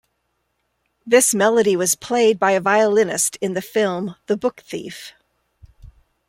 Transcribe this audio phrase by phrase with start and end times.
[1.05, 5.13] This melody was played by a violinist in the film "The Book Thief".